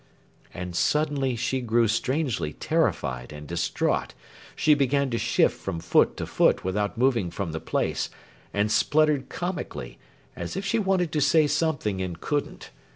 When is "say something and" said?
11.21-12.19